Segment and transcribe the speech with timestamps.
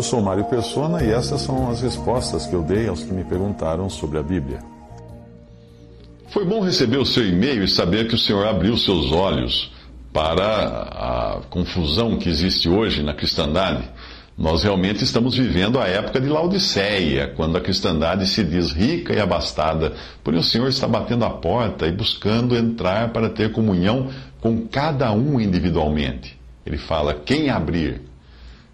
[0.00, 3.22] Eu sou Mário Persona e essas são as respostas que eu dei aos que me
[3.22, 4.60] perguntaram sobre a Bíblia.
[6.30, 9.70] Foi bom receber o seu e-mail e saber que o senhor abriu seus olhos
[10.10, 13.86] para a confusão que existe hoje na cristandade.
[14.38, 19.20] Nós realmente estamos vivendo a época de Laodiceia, quando a cristandade se diz rica e
[19.20, 19.92] abastada,
[20.24, 24.08] porém o Senhor está batendo a porta e buscando entrar para ter comunhão
[24.40, 26.40] com cada um individualmente.
[26.64, 28.09] Ele fala: quem abrir?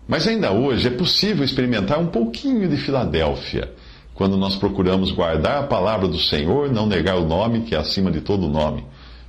[0.06, 3.72] Mas ainda hoje é possível experimentar um pouquinho de Filadélfia,
[4.14, 8.10] quando nós procuramos guardar a palavra do Senhor, não negar o nome que é acima
[8.10, 8.84] de todo nome.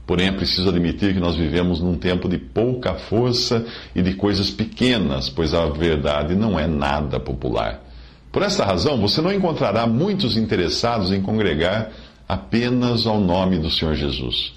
[0.05, 4.49] Porém, é preciso admitir que nós vivemos num tempo de pouca força e de coisas
[4.49, 7.83] pequenas, pois a verdade não é nada popular.
[8.31, 11.91] Por esta razão, você não encontrará muitos interessados em congregar
[12.29, 14.53] apenas ao nome do Senhor Jesus.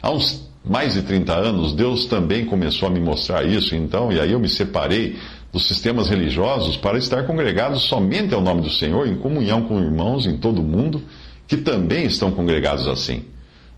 [0.00, 4.18] Há uns mais de 30 anos, Deus também começou a me mostrar isso, então, e
[4.18, 5.16] aí eu me separei
[5.54, 10.26] dos sistemas religiosos para estar congregado somente ao nome do Senhor, em comunhão com irmãos
[10.26, 11.00] em todo o mundo,
[11.46, 13.22] que também estão congregados assim.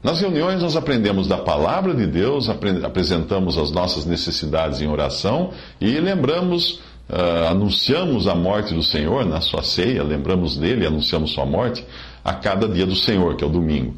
[0.02, 6.00] Nas reuniões, nós aprendemos da palavra de Deus, apresentamos as nossas necessidades em oração e
[6.00, 11.84] lembramos, uh, anunciamos a morte do Senhor na sua ceia, lembramos dele, anunciamos sua morte
[12.24, 13.94] a cada dia do Senhor, que é o domingo.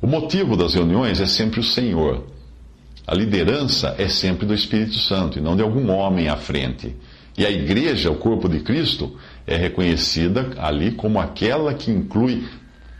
[0.00, 2.24] O motivo das reuniões é sempre o Senhor.
[3.06, 6.96] A liderança é sempre do Espírito Santo e não de algum homem à frente.
[7.38, 12.42] E a igreja, o corpo de Cristo, é reconhecida ali como aquela que inclui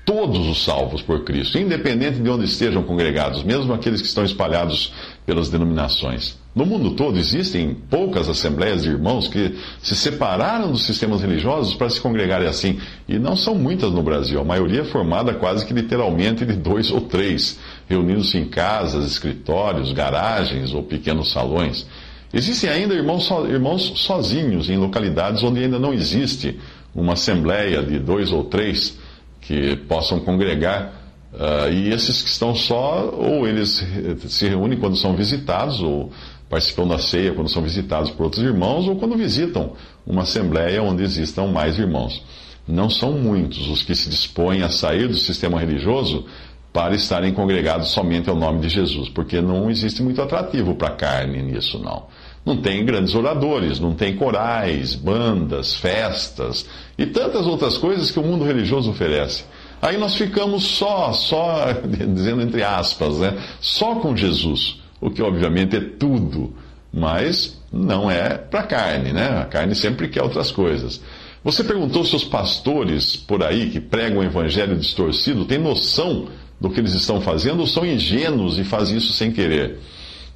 [0.04, 4.94] todos os salvos por Cristo, independente de onde estejam congregados, mesmo aqueles que estão espalhados
[5.26, 6.38] pelas denominações.
[6.54, 11.90] No mundo todo existem poucas assembleias de irmãos que se separaram dos sistemas religiosos para
[11.90, 14.40] se congregarem assim, e não são muitas no Brasil.
[14.40, 17.58] A maioria é formada quase que literalmente de dois ou três,
[17.88, 21.86] reunidos em casas, escritórios, garagens ou pequenos salões.
[22.32, 26.58] Existem ainda irmãos, so, irmãos sozinhos em localidades onde ainda não existe
[26.94, 28.98] uma assembleia de dois ou três
[29.40, 30.94] que possam congregar.
[31.32, 33.84] Uh, e esses que estão só, ou eles
[34.28, 36.10] se reúnem quando são visitados, ou
[36.48, 39.72] participam da ceia quando são visitados por outros irmãos, ou quando visitam
[40.06, 42.22] uma assembleia onde existam mais irmãos.
[42.66, 46.26] Não são muitos os que se dispõem a sair do sistema religioso
[46.78, 50.96] para estarem congregados somente ao nome de Jesus, porque não existe muito atrativo para a
[50.96, 52.04] carne nisso, não.
[52.46, 58.22] Não tem grandes oradores, não tem corais, bandas, festas e tantas outras coisas que o
[58.22, 59.42] mundo religioso oferece.
[59.82, 61.66] Aí nós ficamos só, só,
[62.14, 63.36] dizendo entre aspas, né?
[63.60, 66.54] Só com Jesus, o que obviamente é tudo,
[66.92, 69.40] mas não é para a carne, né?
[69.40, 71.00] A carne sempre quer outras coisas.
[71.42, 76.28] Você perguntou se os pastores por aí que pregam o evangelho distorcido têm noção
[76.60, 79.78] do que eles estão fazendo ou são ingênuos e fazem isso sem querer.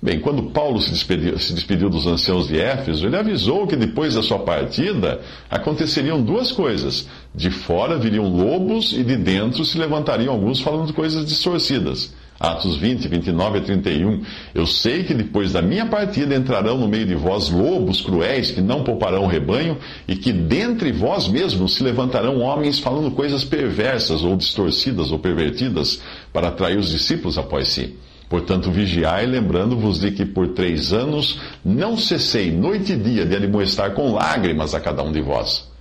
[0.02, 4.14] Bem, quando Paulo se despediu, se despediu, dos anciãos de Éfeso, ele avisou que depois
[4.14, 7.06] da sua partida aconteceriam duas coisas.
[7.32, 12.12] De fora viriam lobos e de dentro se levantariam alguns falando coisas distorcidas.
[12.42, 14.20] Atos 20, 29 a 31.
[14.52, 18.60] Eu sei que depois da minha partida entrarão no meio de vós lobos cruéis que
[18.60, 24.24] não pouparão o rebanho, e que dentre vós mesmos se levantarão homens falando coisas perversas
[24.24, 27.96] ou distorcidas ou pervertidas para atrair os discípulos após si.
[28.28, 33.92] Portanto, vigiai, lembrando-vos de que por três anos não cessei noite e dia de admoestar
[33.92, 35.71] com lágrimas a cada um de vós.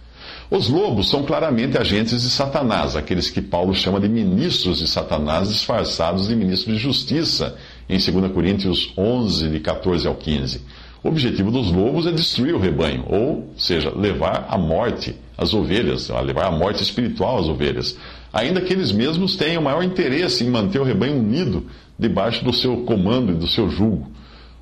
[0.51, 5.47] Os lobos são claramente agentes de Satanás, aqueles que Paulo chama de ministros de Satanás,
[5.47, 7.56] disfarçados de ministros de justiça,
[7.88, 10.59] em 2 Coríntios 11, de 14 ao 15.
[11.02, 16.09] O objetivo dos lobos é destruir o rebanho, ou seja, levar à morte as ovelhas,
[16.09, 17.97] levar à morte espiritual as ovelhas,
[18.34, 21.66] ainda que eles mesmos tenham maior interesse em manter o rebanho unido
[21.97, 24.11] debaixo do seu comando e do seu jugo.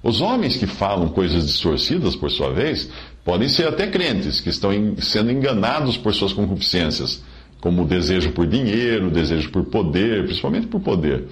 [0.01, 2.90] Os homens que falam coisas distorcidas, por sua vez,
[3.24, 7.22] podem ser até crentes, que estão sendo enganados por suas concupiscências,
[7.60, 11.25] como o desejo por dinheiro, o desejo por poder, principalmente por poder.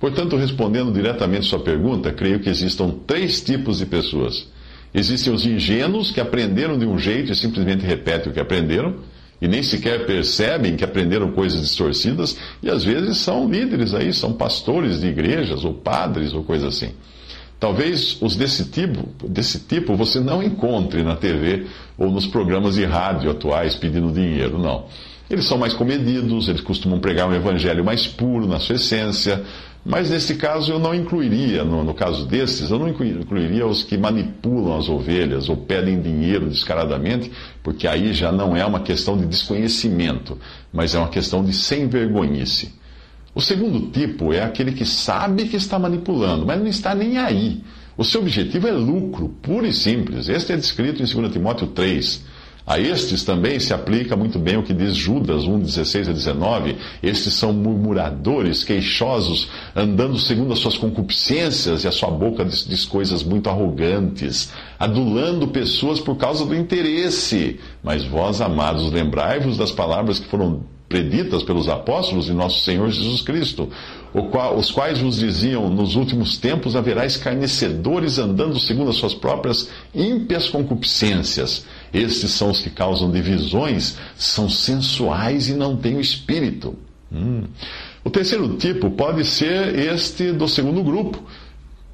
[0.00, 4.48] Portanto, respondendo diretamente sua pergunta, creio que existam três tipos de pessoas.
[4.92, 8.96] Existem os ingênuos que aprenderam de um jeito e simplesmente repetem o que aprenderam
[9.40, 14.34] e nem sequer percebem que aprenderam coisas distorcidas, e às vezes são líderes aí, são
[14.34, 16.90] pastores de igrejas, ou padres, ou coisa assim.
[17.60, 21.66] Talvez os desse tipo, desse tipo você não encontre na TV
[21.98, 24.86] ou nos programas de rádio atuais pedindo dinheiro, não.
[25.28, 29.44] Eles são mais comedidos, eles costumam pregar um evangelho mais puro na sua essência,
[29.84, 33.96] mas nesse caso eu não incluiria, no, no caso desses, eu não incluiria os que
[33.98, 37.30] manipulam as ovelhas ou pedem dinheiro descaradamente,
[37.62, 40.38] porque aí já não é uma questão de desconhecimento,
[40.72, 42.79] mas é uma questão de sem vergonhice.
[43.34, 47.62] O segundo tipo é aquele que sabe que está manipulando, mas não está nem aí.
[47.96, 50.28] O seu objetivo é lucro, puro e simples.
[50.28, 52.24] Este é descrito em 2 Timóteo 3.
[52.66, 56.76] A estes também se aplica muito bem o que diz Judas 1, 16 a 19.
[57.02, 62.84] Estes são murmuradores, queixosos, andando segundo as suas concupiscências, e a sua boca diz, diz
[62.84, 67.58] coisas muito arrogantes, adulando pessoas por causa do interesse.
[67.82, 70.60] Mas vós, amados, lembrai-vos das palavras que foram
[70.90, 73.70] preditas pelos apóstolos de nosso Senhor Jesus Cristo,
[74.56, 80.48] os quais vos diziam: nos últimos tempos haverá escarnecedores andando segundo as suas próprias ímpias
[80.48, 81.64] concupiscências.
[81.94, 86.76] Estes são os que causam divisões, são sensuais e não têm espírito.
[87.12, 87.44] Hum.
[88.04, 91.22] O terceiro tipo pode ser este do segundo grupo,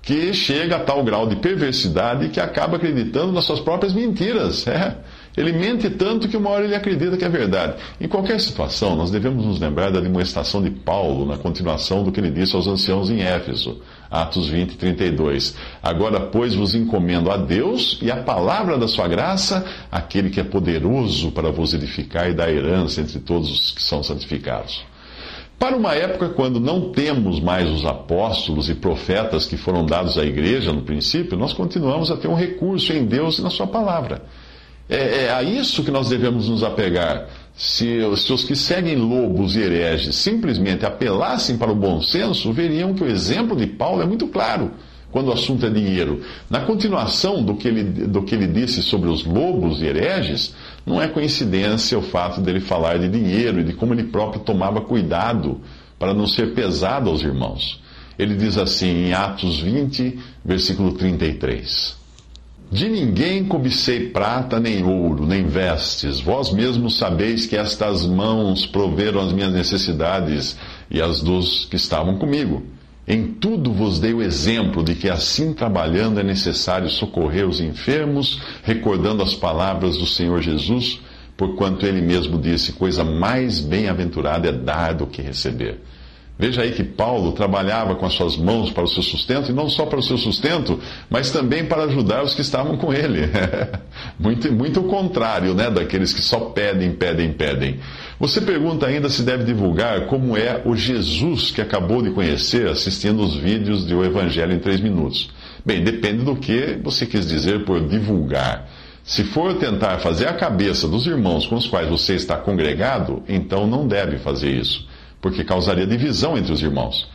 [0.00, 4.66] que chega a tal grau de perversidade que acaba acreditando nas suas próprias mentiras.
[4.66, 4.96] É.
[5.36, 7.74] Ele mente tanto que uma hora ele acredita que é verdade.
[8.00, 12.18] Em qualquer situação, nós devemos nos lembrar da demonstração de Paulo na continuação do que
[12.18, 13.80] ele disse aos anciãos em Éfeso,
[14.10, 15.54] Atos 20, 32.
[15.82, 20.44] Agora, pois, vos encomendo a Deus e a palavra da sua graça, aquele que é
[20.44, 24.84] poderoso para vos edificar e dar herança entre todos os que são santificados.
[25.58, 30.24] Para uma época quando não temos mais os apóstolos e profetas que foram dados à
[30.24, 34.22] igreja no princípio, nós continuamos a ter um recurso em Deus e na Sua palavra.
[34.88, 37.26] É, é a isso que nós devemos nos apegar.
[37.56, 42.94] Se, se, os que seguem lobos e hereges simplesmente apelassem para o bom senso, veriam
[42.94, 44.72] que o exemplo de Paulo é muito claro
[45.10, 46.22] quando o assunto é dinheiro.
[46.50, 50.54] Na continuação do que ele, do que ele disse sobre os lobos e hereges,
[50.84, 54.82] não é coincidência o fato dele falar de dinheiro e de como ele próprio tomava
[54.82, 55.60] cuidado
[55.98, 57.80] para não ser pesado aos irmãos.
[58.18, 62.05] Ele diz assim em Atos 20, versículo 33.
[62.70, 66.20] De ninguém cobicei prata, nem ouro, nem vestes.
[66.20, 70.56] Vós mesmos sabeis que estas mãos proveram as minhas necessidades
[70.90, 72.64] e as dos que estavam comigo.
[73.06, 78.42] Em tudo vos dei o exemplo de que assim trabalhando é necessário socorrer os enfermos,
[78.64, 80.98] recordando as palavras do Senhor Jesus,
[81.36, 85.80] porquanto ele mesmo disse: coisa mais bem-aventurada é dar do que receber.
[86.38, 89.70] Veja aí que Paulo trabalhava com as suas mãos para o seu sustento, e não
[89.70, 90.78] só para o seu sustento,
[91.08, 93.22] mas também para ajudar os que estavam com ele.
[94.20, 97.80] muito, muito o contrário, né, daqueles que só pedem, pedem, pedem.
[98.20, 103.22] Você pergunta ainda se deve divulgar como é o Jesus que acabou de conhecer assistindo
[103.22, 105.30] os vídeos de O Evangelho em 3 minutos.
[105.64, 108.68] Bem, depende do que você quis dizer por divulgar.
[109.02, 113.66] Se for tentar fazer a cabeça dos irmãos com os quais você está congregado, então
[113.66, 114.86] não deve fazer isso
[115.20, 117.08] porque causaria divisão entre os irmãos.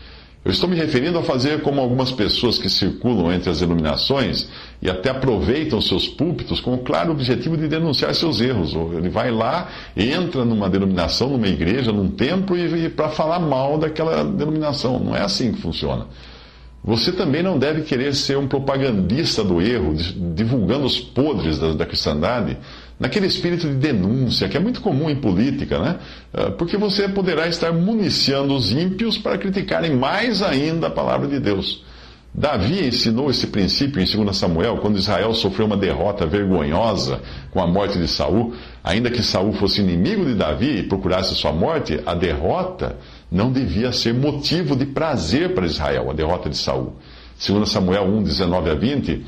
[0.43, 4.49] Eu estou me referindo a fazer como algumas pessoas que circulam entre as denominações
[4.81, 8.73] e até aproveitam seus púlpitos com o claro objetivo de denunciar seus erros.
[8.73, 13.77] Ele vai lá, entra numa denominação, numa igreja, num templo e, e para falar mal
[13.77, 14.99] daquela denominação.
[14.99, 16.07] Não é assim que funciona.
[16.83, 19.93] Você também não deve querer ser um propagandista do erro,
[20.33, 22.57] divulgando os podres da, da cristandade,
[23.01, 25.99] naquele espírito de denúncia, que é muito comum em política, né?
[26.31, 31.39] Ah, porque você poderá estar municiando os ímpios para criticarem mais ainda a palavra de
[31.39, 31.83] Deus.
[32.31, 37.65] Davi ensinou esse princípio em 2 Samuel, quando Israel sofreu uma derrota vergonhosa com a
[37.65, 38.53] morte de Saul.
[38.83, 42.97] Ainda que Saul fosse inimigo de Davi e procurasse sua morte, a derrota
[43.31, 46.93] não devia ser motivo de prazer para Israel, a derrota de Saul.
[47.45, 49.19] 2 Samuel 1, 19 a 20, eh,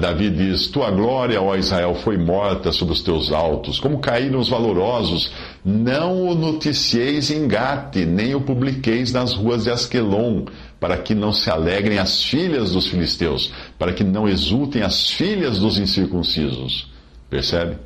[0.00, 3.78] Davi diz: Tua glória, ó Israel, foi morta sobre os teus altos.
[3.78, 5.30] Como caíram os valorosos,
[5.64, 10.46] não o noticieis em Gate, nem o publiqueis nas ruas de Asquelon,
[10.80, 15.60] para que não se alegrem as filhas dos filisteus, para que não exultem as filhas
[15.60, 16.90] dos incircuncisos.
[17.30, 17.76] Percebe?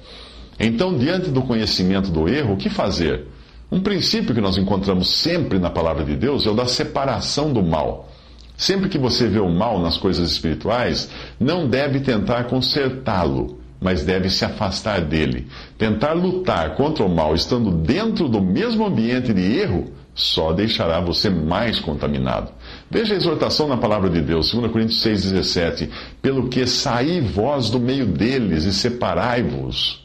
[0.58, 3.26] Então, diante do conhecimento do erro, o que fazer?
[3.70, 7.62] Um princípio que nós encontramos sempre na palavra de Deus é o da separação do
[7.62, 8.11] mal.
[8.56, 14.30] Sempre que você vê o mal nas coisas espirituais, não deve tentar consertá-lo, mas deve
[14.30, 15.48] se afastar dele.
[15.76, 21.30] Tentar lutar contra o mal estando dentro do mesmo ambiente de erro só deixará você
[21.30, 22.52] mais contaminado.
[22.90, 25.88] Veja a exortação na palavra de Deus, 2 Coríntios 6,17:
[26.20, 30.01] Pelo que saí vós do meio deles e separai-vos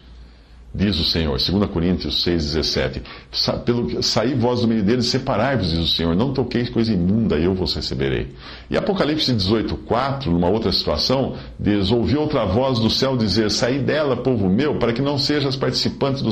[0.74, 1.38] diz o Senhor.
[1.38, 3.02] 2 Coríntios 6,17.
[3.32, 6.16] Sa pelo, saí vós do meio deles, separai-vos, diz o Senhor.
[6.16, 8.34] Não toqueis coisa imunda, eu vos receberei.
[8.70, 14.18] E Apocalipse 18,4, numa outra situação, diz: Ouvi outra voz do céu dizer: Saí dela,
[14.18, 16.32] povo meu, para que não sejas participante do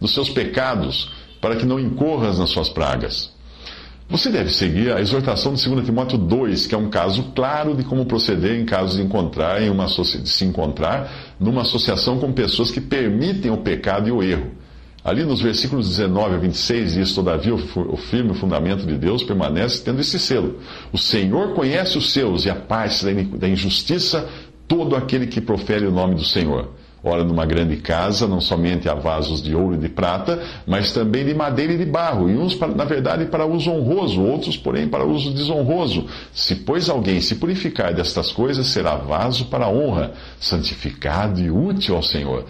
[0.00, 1.10] dos seus pecados,
[1.40, 3.32] para que não incorras nas suas pragas.
[4.10, 7.84] Você deve seguir a exortação de 2 Timóteo 2, que é um caso claro de
[7.84, 12.72] como proceder em caso de encontrar em uma de se encontrar numa associação com pessoas
[12.72, 14.50] que permitem o pecado e o erro.
[15.04, 20.00] Ali nos versículos 19 a 26 diz: Todavia o firme fundamento de Deus permanece tendo
[20.00, 20.58] esse selo.
[20.92, 24.28] O Senhor conhece os seus e a parte da injustiça
[24.66, 26.68] todo aquele que profere o nome do Senhor.
[27.02, 31.24] Ora, numa grande casa, não somente há vasos de ouro e de prata, mas também
[31.24, 35.04] de madeira e de barro, e uns, na verdade, para uso honroso, outros, porém, para
[35.04, 36.04] uso desonroso.
[36.30, 42.02] Se, pois, alguém se purificar destas coisas, será vaso para honra, santificado e útil ao
[42.02, 42.44] Senhor,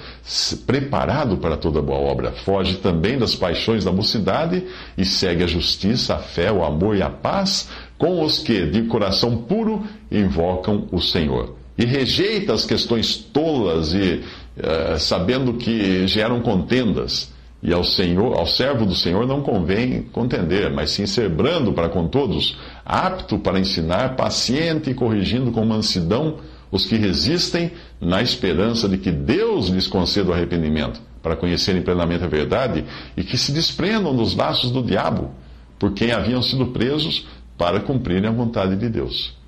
[0.67, 2.33] preparado para toda boa obra.
[2.33, 4.65] Foge também das paixões da mocidade
[4.99, 8.83] e segue a justiça, a fé, o amor e a paz com os que, de
[8.85, 14.21] coração puro, invocam o Senhor e rejeita as questões tolas e
[14.59, 17.33] uh, sabendo que geram contendas.
[17.63, 21.89] E ao Senhor, ao servo do Senhor não convém contender, mas sim ser brando para
[21.89, 26.37] com todos, apto para ensinar, paciente e corrigindo com mansidão
[26.71, 32.25] os que resistem, na esperança de que Deus lhes conceda o arrependimento, para conhecerem plenamente
[32.25, 32.85] a verdade
[33.17, 35.31] e que se desprendam dos laços do diabo,
[35.79, 37.27] por quem haviam sido presos
[37.59, 39.40] para cumprirem a vontade de Deus.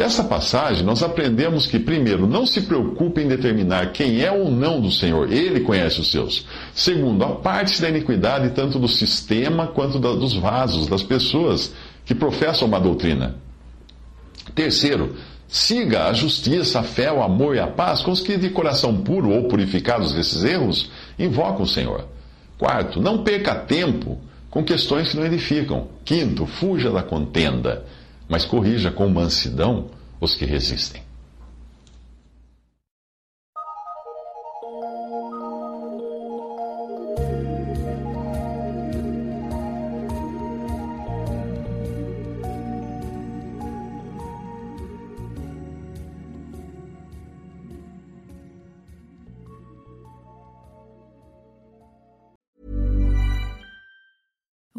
[0.00, 4.80] Dessa passagem, nós aprendemos que, primeiro, não se preocupe em determinar quem é ou não
[4.80, 6.46] do Senhor, Ele conhece os seus.
[6.74, 11.74] Segundo, aparte-se da iniquidade tanto do sistema quanto dos vasos, das pessoas
[12.06, 13.36] que professam uma doutrina.
[14.54, 15.16] Terceiro,
[15.46, 19.02] siga a justiça, a fé, o amor e a paz com os que, de coração
[19.02, 22.06] puro ou purificados desses erros, invocam o Senhor.
[22.56, 25.88] Quarto, não perca tempo com questões que não edificam.
[26.06, 27.84] Quinto, fuja da contenda
[28.30, 31.02] mas corrija com mansidão os que resistem.